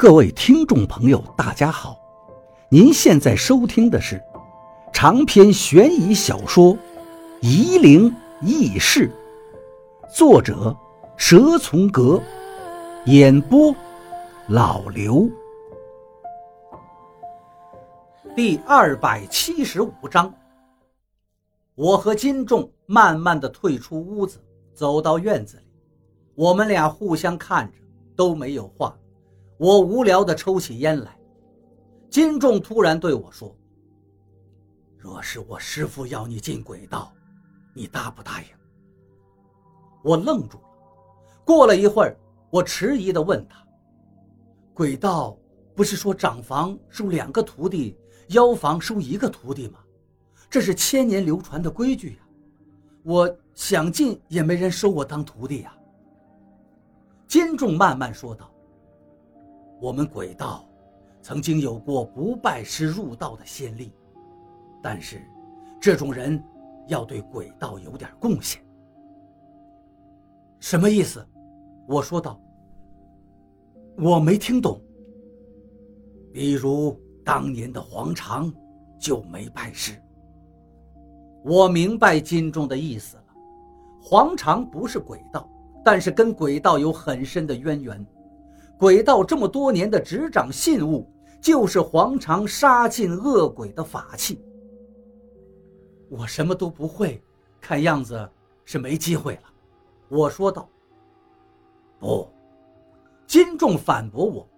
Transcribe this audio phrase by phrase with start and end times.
[0.00, 1.94] 各位听众朋友，大家好！
[2.70, 4.18] 您现在收听的是
[4.94, 6.72] 长篇悬疑小说
[7.42, 8.10] 《夷陵
[8.40, 9.12] 轶事》，
[10.16, 10.74] 作者
[11.18, 12.18] 蛇从阁，
[13.04, 13.76] 演播
[14.48, 15.28] 老刘。
[18.34, 20.32] 第二百七十五章，
[21.74, 24.42] 我和金仲慢慢的退出屋子，
[24.72, 25.64] 走到院子里，
[26.34, 27.78] 我们俩互相看着，
[28.16, 28.96] 都没有话。
[29.60, 31.14] 我无聊地抽起烟来，
[32.08, 33.54] 金仲突然对我说
[34.96, 37.12] ：“若是我师父要你进鬼道，
[37.74, 38.48] 你答不答应？”
[40.02, 40.64] 我愣住了。
[41.44, 42.16] 过了一会儿，
[42.48, 43.62] 我迟疑地问他
[44.72, 45.36] ：“鬼道
[45.74, 47.98] 不是说长房收两个徒弟，
[48.28, 49.78] 妖房收一个徒弟吗？
[50.48, 52.22] 这是千年流传的规矩呀！
[53.02, 55.76] 我想进也没人收我当徒弟呀。”
[57.28, 58.49] 金仲慢慢说道。
[59.80, 60.64] 我们鬼道
[61.22, 63.92] 曾经有过不拜师入道的先例，
[64.82, 65.22] 但是
[65.80, 66.42] 这种人
[66.86, 68.62] 要对鬼道有点贡献。
[70.58, 71.26] 什么意思？
[71.88, 72.38] 我说道。
[73.96, 74.80] 我没听懂。
[76.32, 78.52] 比如当年的黄长
[78.98, 79.92] 就没拜师。
[81.42, 83.24] 我明白金钟的意思了。
[84.02, 85.48] 黄长不是鬼道，
[85.82, 88.06] 但是跟鬼道有很深的渊源。
[88.80, 91.06] 鬼道这么多年的执掌信物，
[91.38, 94.42] 就是黄长杀尽恶鬼的法器。
[96.08, 97.22] 我什么都不会，
[97.60, 98.26] 看样子
[98.64, 99.42] 是没机会了。
[100.08, 100.66] 我说道。
[101.98, 102.26] 不，
[103.26, 104.48] 金仲反驳我。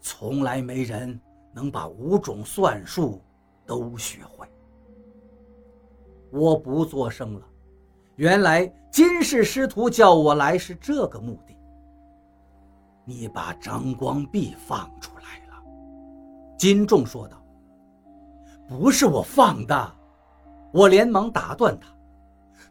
[0.00, 1.18] 从来没人
[1.52, 3.22] 能把五种算术
[3.64, 4.44] 都学会。
[6.32, 7.46] 我不作声了。
[8.16, 11.53] 原来金氏师徒叫我来是这个目的。
[13.04, 15.62] 你把张光弼放出来了，
[16.58, 17.44] 金仲说道。
[18.66, 19.96] 不是我放的，
[20.72, 21.88] 我连忙打断他。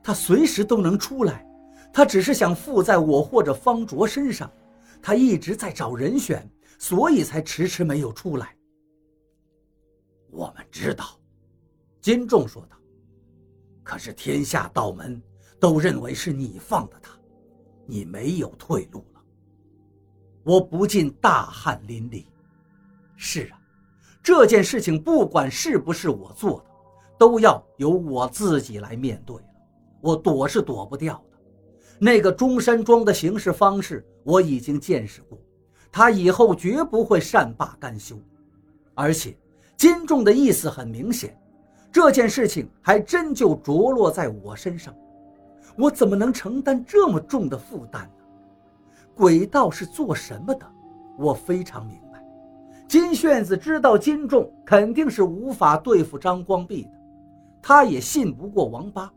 [0.01, 1.45] 他随时都能出来，
[1.93, 4.51] 他只是想附在我或者方卓身上。
[5.01, 8.55] 他一直在找人选，所以才迟迟没有出来。
[10.31, 11.05] 我们知道，
[12.01, 12.77] 金仲说道。
[13.83, 15.21] 可是天下道门
[15.59, 17.11] 都认为是你放的他，
[17.85, 19.05] 你没有退路。
[20.43, 22.25] 我不禁大汗淋漓。
[23.15, 23.59] 是啊，
[24.21, 26.65] 这件事情不管是不是我做的，
[27.17, 29.43] 都要由我自己来面对了。
[30.01, 31.37] 我躲是躲不掉的。
[31.99, 35.39] 那个中山装的行事方式，我已经见识过，
[35.91, 38.19] 他以后绝不会善罢甘休。
[38.93, 39.37] 而且，
[39.77, 41.39] 金仲的意思很明显，
[41.91, 44.93] 这件事情还真就着落在我身上。
[45.77, 48.22] 我怎么能承担这么重的负担呢？
[49.15, 50.65] 鬼道是做什么的？
[51.17, 52.23] 我非常明白。
[52.87, 56.91] 金炫子知道金仲肯定是无法对付张光弼的，
[57.61, 59.11] 他也信不过王八。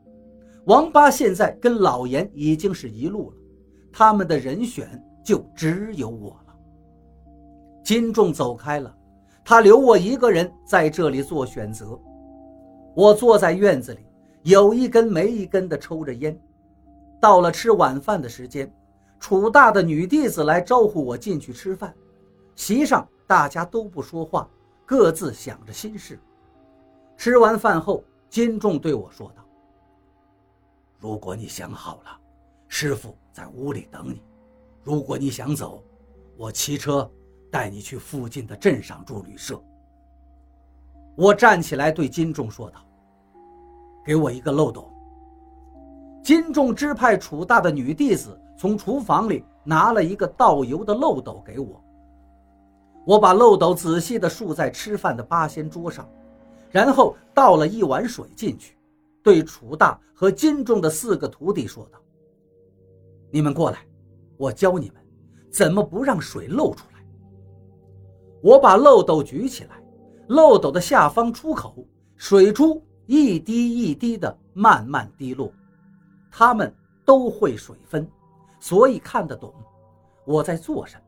[0.65, 3.37] 王八现在跟老严已经是一路了，
[3.93, 6.55] 他们的人选就只有我了。
[7.85, 8.95] 金仲走开了，
[9.45, 11.99] 他留我一个人在这里做选择。
[12.95, 14.01] 我坐在院子里，
[14.43, 16.39] 有一根没一根的抽着烟。
[17.21, 18.71] 到了吃晚饭的时间。
[19.19, 21.95] 楚大的女弟子来招呼我进去吃饭，
[22.55, 24.49] 席上大家都不说话，
[24.85, 26.21] 各自想着心事。
[27.17, 29.43] 吃完饭后，金仲对我说道
[31.01, 32.21] ：“如果你想好了，
[32.69, 34.21] 师傅在屋里等你；
[34.85, 35.83] 如果你想走，
[36.37, 37.11] 我骑车
[37.51, 39.61] 带你去附近的镇上住旅社。”
[41.17, 42.81] 我站起来对金仲说道
[44.05, 44.93] ：“给我一个漏斗。”
[46.23, 48.39] 金仲支派楚大的女弟子。
[48.57, 51.83] 从厨房里拿了一个倒油的漏斗给我，
[53.05, 56.09] 我把漏斗仔细地竖在吃饭的八仙桌上，
[56.71, 58.77] 然后倒了一碗水进去，
[59.23, 61.99] 对楚大和金仲的四个徒弟说道
[63.31, 63.79] ：“你们过来，
[64.37, 64.97] 我教你们
[65.51, 67.05] 怎么不让水漏出来。”
[68.43, 69.83] 我把漏斗举起来，
[70.29, 71.87] 漏斗的下方出口，
[72.17, 75.53] 水珠一滴一滴地慢慢滴落，
[76.31, 76.73] 他们
[77.05, 78.09] 都会水分。
[78.59, 79.53] 所以看得懂
[80.25, 81.03] 我在做什么。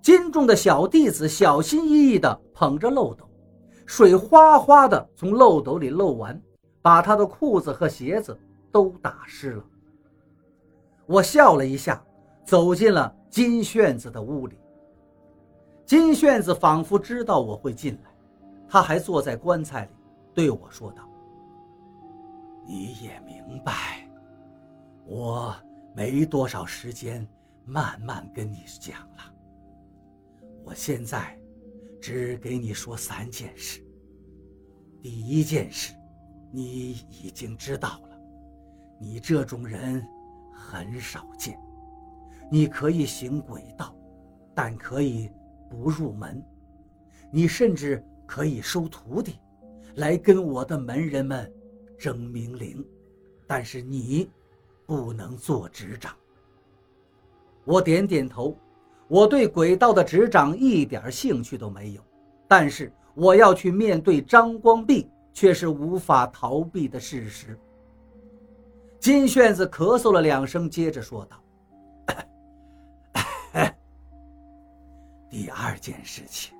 [0.00, 3.28] 金重的小弟子小心翼翼地捧着漏斗，
[3.84, 6.40] 水哗哗地从漏斗里漏完，
[6.80, 8.38] 把他的裤子和鞋子
[8.72, 9.64] 都打湿了。
[11.06, 12.02] 我笑了一下，
[12.44, 14.58] 走进了金炫子的屋里。
[15.84, 18.10] 金炫子仿佛知道我会进来，
[18.68, 19.90] 他还坐在棺材里，
[20.32, 21.02] 对我说道
[22.66, 24.08] ：“你也明白，
[25.06, 25.54] 我。”
[25.94, 27.26] 没多少时间，
[27.64, 29.34] 慢慢跟你讲了。
[30.64, 31.38] 我现在
[32.00, 33.84] 只给你说三件事。
[35.00, 35.94] 第一件事，
[36.52, 38.20] 你已经知道了，
[39.00, 40.06] 你这种人
[40.52, 41.58] 很少见。
[42.50, 43.94] 你可以行鬼道，
[44.54, 45.30] 但可以
[45.68, 46.42] 不入门。
[47.30, 49.38] 你甚至可以收徒弟，
[49.96, 51.52] 来跟我的门人们
[51.98, 52.84] 争名灵，
[53.46, 54.30] 但是你
[54.88, 56.16] 不能做执掌。
[57.66, 58.56] 我点点头，
[59.06, 62.00] 我对鬼道的执掌一点兴趣都没有，
[62.48, 67.58] 但是我要去面对张光弼，却是无法逃避的事实。
[68.98, 71.36] 金炫子咳嗽了两声，接着说道。
[75.28, 76.56] 第二件事情，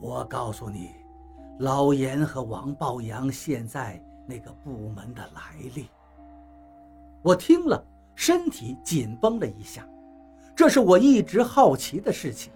[0.00, 0.90] 我告诉你，
[1.58, 5.88] 老严和王抱阳现在那个部门的来历。
[7.24, 7.84] 我听了，
[8.14, 9.88] 身体紧绷了一下，
[10.54, 12.52] 这是我一直好奇的事情。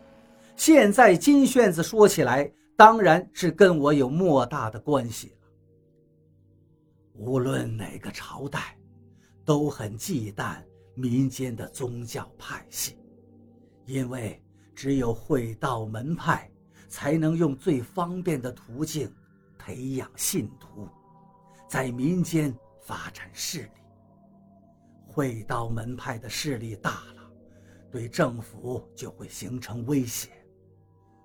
[0.55, 5.49] 现在金炫子说起来，当然是跟我有莫大的关系了。
[7.15, 8.77] 无论哪个朝代，
[9.45, 10.57] 都很忌惮
[10.95, 12.97] 民间的宗教派系，
[13.87, 14.41] 因为。
[14.81, 16.49] 只有会道门派
[16.89, 19.13] 才能用最方便的途径
[19.59, 20.87] 培养信徒，
[21.67, 23.78] 在民间发展势力。
[25.19, 27.29] 会道门派的势力大了，
[27.91, 30.29] 对政府就会形成威胁。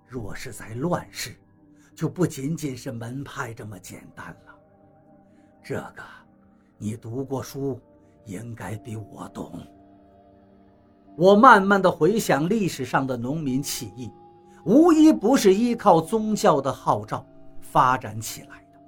[0.08, 1.36] 若是在乱世，
[1.94, 4.56] 就不仅仅是门派这么简单了。
[5.64, 6.02] 这个，
[6.80, 7.80] 你读过书，
[8.26, 9.62] 应该比我懂。
[11.16, 14.10] 我慢慢的回想历史上的农民起义，
[14.66, 17.24] 无一不是依靠宗教的号召
[17.62, 18.80] 发展起来的。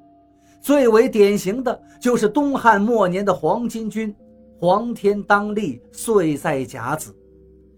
[0.60, 4.16] 最为典型的就是东汉末年的黄巾军，
[4.57, 7.12] 黄天当立，岁在甲子；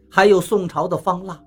[0.10, 1.40] 还有宋朝的方腊，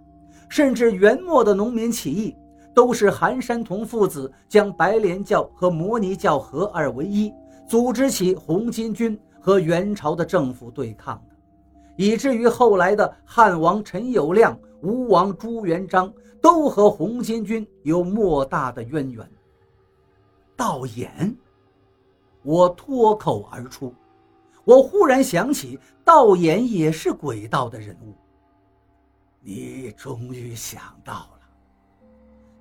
[0.49, 2.35] 甚至元末的农民起义，
[2.75, 7.33] 都是韩山童父子将白莲教和摩尼教合二为一，
[7.69, 11.23] 组织起红巾军和元朝的政府对抗。
[11.97, 19.31] 以至于后来的汉王陈友谅、吴王朱元璋都和红巾军有莫大的渊源。
[20.57, 21.35] 道衍，
[22.43, 23.95] 我脱口而出，
[24.65, 28.15] 我忽然想起道衍也是鬼道的人物。
[29.41, 31.41] 你终于想到了，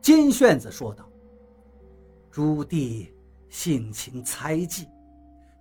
[0.02, 1.06] 金炫子说道。
[2.32, 3.12] 朱棣
[3.50, 4.88] 性情猜忌，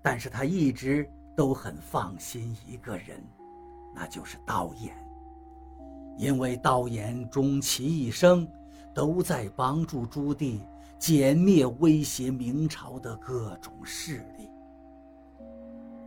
[0.02, 3.22] 但是他一直都很放心一个人。
[3.94, 4.92] 那就是道衍，
[6.18, 8.46] 因为道衍终其一生
[8.94, 10.60] 都在帮助朱棣
[11.00, 14.48] 歼灭威胁明朝的各种势力。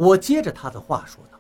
[0.02, 1.40] 我接着他的话说道：“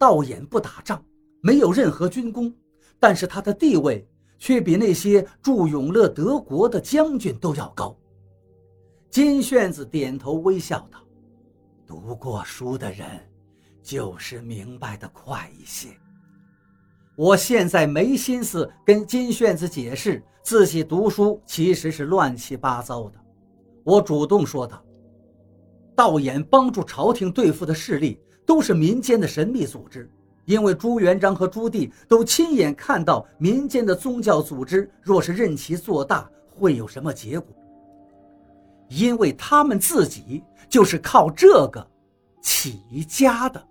[0.00, 1.04] 道衍不打仗，
[1.42, 2.50] 没有任何军功，
[2.98, 4.08] 但是他的地位
[4.38, 7.94] 却比那些驻永乐德国的将军都要高。”
[9.10, 10.98] 金炫子点头微笑道
[11.86, 13.06] ：“读过书的人。”
[13.84, 15.88] 就是明白的快一些。
[17.16, 23.20] 我现在没心思跟金炫子解释自己读书其实是乱七八糟的。
[23.84, 24.82] 我主动说道
[25.94, 30.10] ：“道衍帮助朝廷对付的势力都是民间的神秘组织，
[30.44, 37.48] 因为朱元璋和朱棣都亲眼看到民间的宗教组织若是任其做大会有什么结果，
[38.88, 41.86] 因为他们自己就是靠这个
[42.42, 43.62] 起家的。”